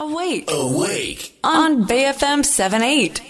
[0.00, 0.46] Awake.
[0.46, 1.32] Awake.
[1.42, 3.20] On BFM 78.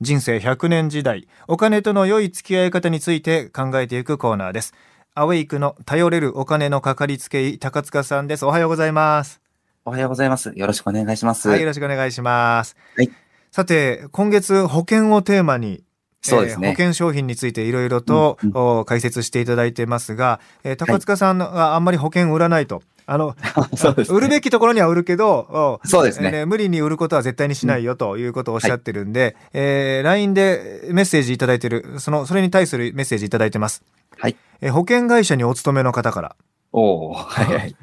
[0.00, 4.74] 人生100年時代お金との良い付き合い方について考えていくコーナーです
[5.14, 9.40] アウェイクの頼れるお金のかかりつけ医高塚さんですおはようございます
[9.84, 10.52] おはようございます。
[10.56, 11.48] よろしくお願いします。
[11.48, 13.10] はいよろしくお願いしますはい
[13.52, 15.84] さて今月保険をテーマに
[16.22, 22.82] そうですね保険商品についていろいろと、うんお解説していただいてますが、えー高塚さんはあんまり保険売らないと。
[23.12, 23.34] あの、
[23.74, 33.82] そうですね売るべきところには売るけど、おそうですねえー無理に売ることは絶対にしないよということをおっしゃってるんで、えー LINE でメッセージいただいてる、その、それに対するメッセージいただいてます。
[34.16, 34.36] はい。
[34.60, 36.36] えー保険会社にお勤めの方から、
[36.72, 37.76] おおはいはい。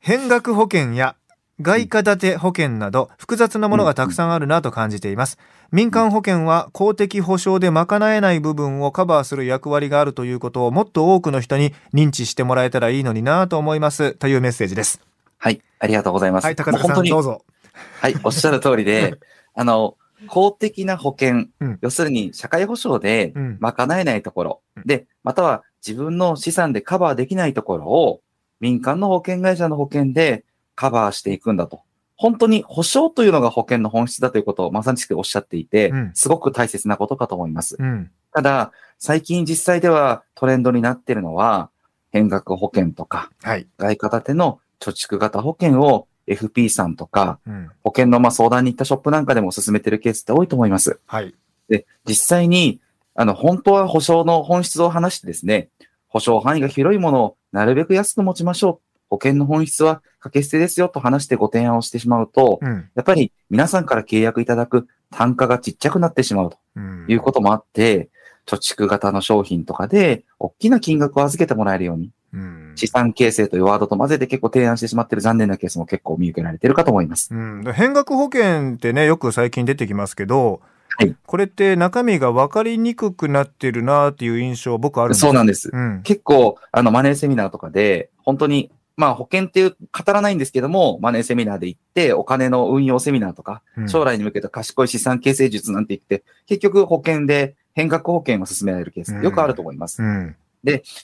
[0.00, 1.14] 変額保険や
[1.60, 5.38] 外貨建て保険など複雑なものがたくさんあるなと感じています。
[5.70, 15.00] 民間保険は公的保障で賄えない部分をカバーする役割があるということをもっと多くの人に認知してもらえたらいいのになと思いますというメッセージです。
[15.38, 15.60] はい。
[15.78, 16.44] ありがとうございます。
[16.44, 17.44] はい、高塚さんどうぞ。
[18.00, 19.14] はい、おっしゃる通りで、
[19.54, 19.96] あの、
[20.28, 28.20] 公的な保険、うん要するに社会保障でうん賄えないところ、うんで、または自分の資産でカバーできないところを
[28.60, 30.44] 民間の保険会社の保険で
[30.82, 31.82] カバーしていくんだと。
[32.16, 37.76] 本当に保証というのが保険の本質だということをまさにおっしゃっていて、うんすごく大切なことかと思います。
[37.78, 38.10] うん。
[38.32, 41.70] ただ、最近実際ではトレンドになっているのは、
[42.10, 43.68] 変額保険とか、はい。
[43.78, 47.70] 外貨建ての貯蓄型保険を FP さんとか、うん。
[47.84, 50.98] 保険のまあ相談に行ったショップなんかでも進めてるケースって多いと思います。
[51.06, 51.32] はい。
[51.68, 52.80] で、実際に、
[53.14, 55.68] あの、本当は保証の本質を話してですね、
[56.08, 58.91] 保証範囲が広いものをなるべく安く持ちましょう。
[59.12, 62.88] 保険の本質は掛け捨てですよと話してご提案をしてしまうと、うん。
[62.94, 68.08] やっぱり皆さんから契約いただく単価がちっちゃくなってしまうとうんいうこともあって、
[68.46, 77.28] 貯蓄型の商品とかで、大きな金額を預けてもらえるように、うん資産形成というワードと混ぜて結構提案してしまっている残念なケースも結構見受けられているかと思います。
[77.34, 80.62] うん、で変額保険ってねよく最近出てきますけど、
[80.96, 85.70] はいこれって中身が分かりにくくなってるなっていう印象僕あるんですそうなんです。
[85.70, 93.88] うん結構、あの、マネーセミナーとかで、本当に、まあ保険っていう語らないんですけども、マネーセミナーで行って、お金の運用セミナーとか、うん。
[93.88, 100.02] 将来に向けた賢い資産形成術なんて言って、結局保険で変額保険を進められるケースよくあると思います。
[100.02, 100.36] うん。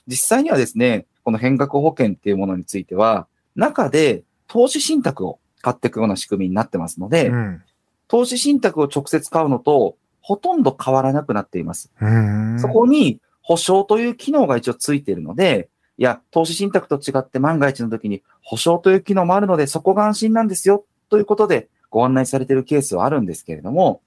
[0.07, 7.63] 実際にはですね、この変額保険っていうものについては、中で投資信託を買っていくような仕組みになってますので、うん。
[8.07, 11.91] 投資信託を直接買うのと、ほとんど変わらなくなっています。
[12.01, 12.59] うん。
[12.61, 24.01] そこに保証という機能が一応ついているので、いや、投資信託と違って万が一の時に保証という機能もあるので、そこが安心なんですよ、ということでご案内されているケースはあるんですけれども、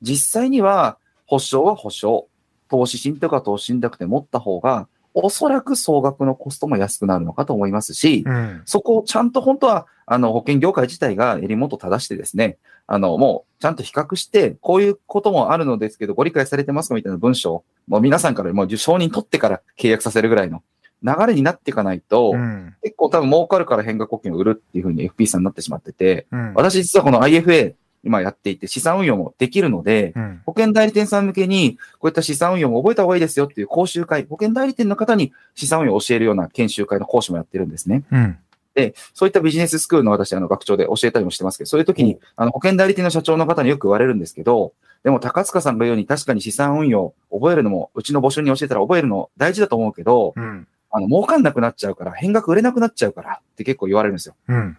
[0.00, 2.28] 実際には保証は保証、
[2.68, 8.62] 投資信託は投資信託で持った方が、おそらく総額のコストも安くなるのかと思いますし、うん。
[8.64, 20.62] そこをちゃんと本当は、あの、保険業界自体が襟元正してですね、あの、もう、ちゃんと比較して、こういうこともあるのですけど、ご理解されてますかみたいな文章を、もう皆さんからもう承認取ってから契約させるぐらいの
[21.02, 22.74] 流れになっていかないと、うん。
[22.82, 26.54] 結構多分儲かるから変額保険を売るっていうふうに FP さんになってしまってて、うん。
[26.54, 27.74] 私実はこの IFA、
[28.04, 30.42] 今やっていて資産運用もできるので、うん。
[30.44, 38.02] 保険代理店さん向けに、こういった資産運用も覚えた方がいいですよっていう講習会、保険代理店の方に資産運用を教えるような研修会の講師もやってるんですね。
[38.10, 38.38] うん。
[38.74, 44.72] で、そういったビジネススクールの私、あの、学長で教えたりもしてますけど、そういう時に、あの、保険代理店の社長の方によく言われるんですけど、
[45.04, 54.34] でも、高塚さんが言うように、確かに資産運用、覚えるのも、うちの募集に教えたら覚えるの大事だと思うけど、うんあの、儲かんなくなっちゃうから、変額売れなくなっちゃうからって結構言われるんですよ。
[54.48, 54.78] うん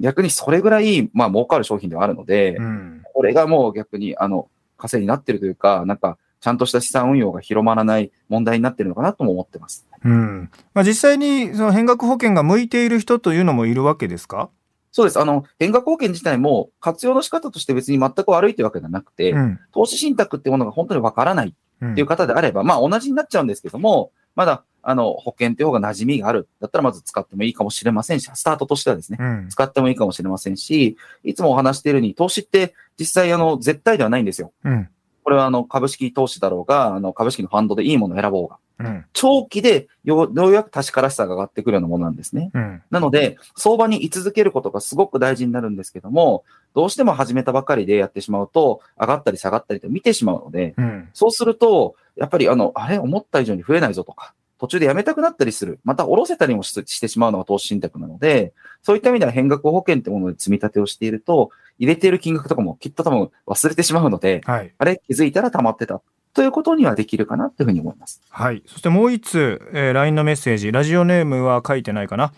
[0.00, 9.88] 逆にそれぐらい、まあ、儲かる商品ではあるので、うんこれがもう逆に、あの、稼いになってるというか、なんか、ちゃんとした資産運用が広まらない問題になってるのかなとも思ってます。
[10.04, 14.50] うんまあ、実際にその変額保険が向いている人というのもいるわけですか、
[14.92, 15.20] そうです。
[15.20, 26.48] あの、変額保険自体も活用の仕方として別に全く悪いというわけではなくて、うん投資信託ってものが本当にわからないうんっていう方であれば、まあ同じになっちゃうんですけども、まだ、あの、保険っていう方が馴染みがある。
[26.60, 34.52] だったらまず使ってもいいかもしれませんし、スタートとしてはですね、うん使ってもいいかもしれませんし、いつもお話しているように、投資って実際あの、絶対ではないんですよ。
[34.64, 34.88] うん
[35.24, 38.56] これはあの、株式投資だろうが、あの、株式のファンドでいいものを選ぼうが。
[38.78, 42.50] うん長期でようようやく確からしさが上がってくるようなものなんですね。
[42.54, 46.44] うんなので、相場に居続けることがすごく大事になるんですけども、
[46.74, 55.80] どうしても始めたばかりでやってしまうと、上がったり下がったりと見てしまうので、うんそうすると、やっぱりあの、あれ、思った以上に増えないぞとか、途中でやめたくなったりする。
[55.84, 58.52] また下ろせたりもししてしまうのが投資信託なので、
[58.82, 66.00] そういった意味では変額保険ってもので積み立てをしていると、入れている金額とかもきっと多分忘れてしまうので、はいあれ、気づいたら溜まってた。
[66.34, 68.20] ということにはできるかなというふうに思います。
[68.28, 68.62] はい。
[68.66, 72.32] そしてもう一つ、えー LINE のメッセージ、ラジオネームは書いてないかな？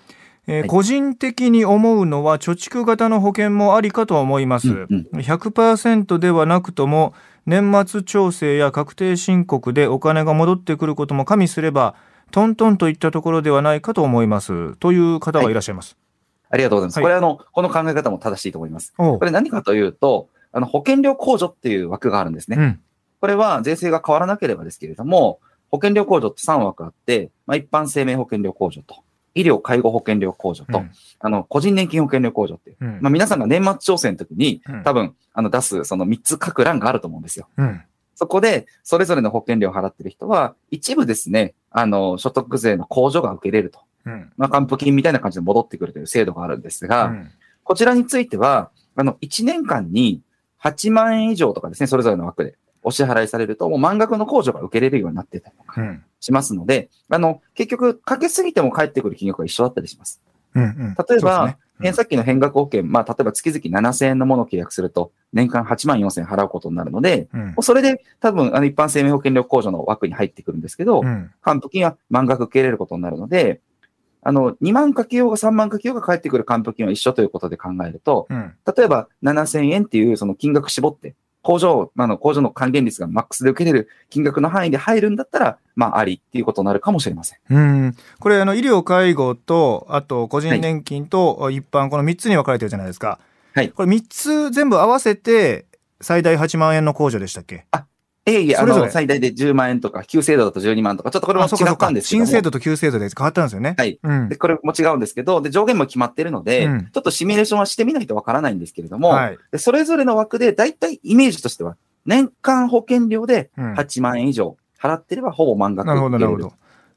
[0.46, 7.14] えーはい個人的に思うのは貯蓄型の保険もありかとは思います、うんうん100%ではなくとも
[7.46, 11.94] 年末調整や確定申告でお金が戻ってくることも加味すれば
[12.30, 15.96] トントンといったところではないかと思いますという方がいらっしゃいます、
[16.48, 16.96] ありがとうございます。
[16.96, 18.92] はいこれあの、この考え方も正しいと思います。
[18.96, 22.56] これ何かというと、あの、保険料控除っていう枠があるんですね。
[22.58, 22.80] うん
[23.20, 25.40] これは税制が変わらなければですけれども、
[25.70, 29.04] 保険料控除って3枠あって、まあ、一般生命保険料控除と、
[29.34, 30.90] 医療介護保険料控除と、うん
[31.20, 32.76] あの、個人年金保険料控除っていう。
[32.80, 37.46] うんまあ、皆さんが年末調整の時にうん、多分、あの、出す、その3つ書く欄があると思うんですよ。
[37.56, 37.82] うん
[38.20, 43.80] そこで、それぞれの保険料を払ってる人は、一部ですね、あの、所得税の控除が受けれると。
[44.04, 44.30] うん。
[44.36, 47.30] まあ、還付金みたいな感じで戻ってくるという制度があるんですが、うん。
[47.64, 50.20] こちらについては、あの、1年間に
[50.62, 56.04] 8万円以上とかですね、それぞれの枠でお支払いされると、もう満額の控除が受けれるようになってたりとかうん。
[56.20, 60.20] しますので、あの、結局、かけすぎても返ってくる金額が一緒だったりします。
[60.54, 60.96] うんうん。
[61.08, 67.54] 例えばねえさっきの変額保険、まあ、例えば月々7000円のものを契約すると、年間8万4000円払うことになるので、うん。
[67.60, 71.30] それで多分、あの、一般生命保険料控除の枠に入ってくるんですけど、うん。
[71.42, 73.60] 還付金は満額受け入れることになるので、
[74.22, 78.54] あの、2万かけようが3万かけようが返ってくる還付金は一緒ということで考えると、うん。
[78.76, 87.38] 例えば7000円っていうその金額絞って、工場、あの、工場の還元率がマックスで受けれる金額の範囲で入るんだったら、まあ、ありっていうことになるかもしれません。
[87.48, 93.18] うん、これあの医療介護とあと個人年金と一般この3つに分かれてるじゃないですか。
[93.54, 95.64] はいこれ3つ全部合わせて
[96.00, 97.64] 最大8万円の控除でしたっけ？
[98.30, 102.26] ええいえ、あそれぞれの、最大で10万円とか、旧制度だと12万とか、ちょっとこれも違ったんですけども。
[102.26, 103.74] 新制度と旧制度で変わったんですよね。
[103.76, 103.98] はい。
[104.02, 116.52] うんで、これも違うんですけど、で、上限も決まってるので、うんちょっとシミュレーションはしてみないとわからないんですけれども、はいでそれぞれの枠で、だいたいイメージとしては、年間保険料でうん8万円以上払ってれば、ほぼ満額なるほどなるほど。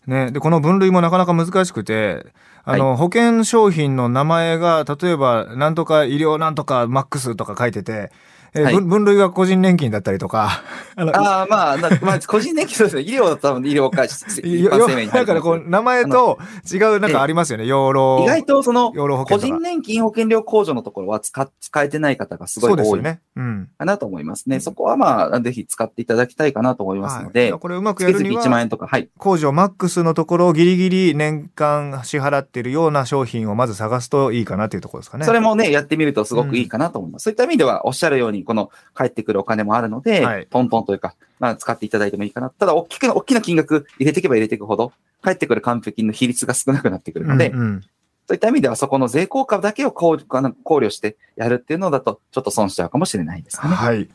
[0.08, 2.26] ね、でこの分類もなかなか難しくて
[2.66, 8.12] あの、保険商品の名前が例えばなんとか医療なんとかマックスとか書いてて、
[8.56, 10.62] えーはい分分類が個人年金だったりとか
[10.96, 13.02] あのああ、まあ、なまあ、個人年金そうですね。
[13.02, 16.38] 医療だと多分医療か、だからこう名前と
[16.72, 23.22] 違うなんかありますよね養老意外とその、養老保険とか個人年金保険料控除のところは使っ使えてない方がすごい多いそうですよね。
[23.36, 23.70] うん。
[23.80, 24.60] かなと思いますね。
[24.60, 29.10] そこはまあ、ぜひ使っていただきたいかなと思いますのはいで、これうまくや1万るには円とか、はい。
[29.18, 35.26] 控除マックスのところをギリギリ年間支払っているような商品をまず探すといいかなというところですかね。
[35.26, 37.24] それもね、やってみるとすごくいいかなと思います。
[37.24, 42.50] そういった意味では、おっしゃるように、この帰ってくるお金もあるので、はいトントンというか、まあ、使っていただいてもいいかな。
[42.50, 44.94] ただ、大きく、大きな金額入れていけば入れていくほど、
[45.24, 47.82] 帰ってくる還付金の比率が少なくなってくるので、うんうん
[48.26, 53.76] そういった意味では、そこの税効果だけを考慮してやるっていうのだと、ちょっと損しちゃうかもしれないですかね。
[53.76, 54.08] はい。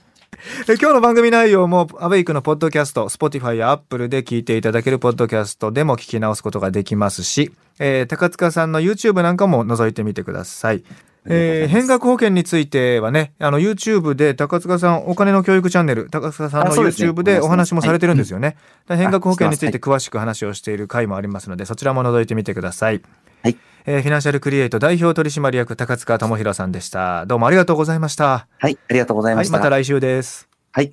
[0.68, 10.84] え今日の番組内容もアベイクのポッドキャスト、Spotify や Apple で聞いていただけるポッドキャストでも聞き直すことができますし、えー高塚さんの YouTube なんかも覗いてみてください。
[11.24, 18.56] えー変額保険についてはね、あの YouTube で高塚さんお金の教育チャンネル、高塚さんの YouTube でお話もされてるんですよね。
[18.88, 23.02] で変額保険についあて詳しく話をしている回もありますので、そちらも覗いてみてください。
[23.42, 23.56] はい。
[23.90, 27.24] えーフィナンシャルクリエイト代表取締役高塚智博さんでした。
[27.24, 28.46] どうもありがとうございました。
[28.58, 29.56] はい、ありがとうございはい、ました。
[29.56, 30.46] また来週です。
[30.72, 30.92] はい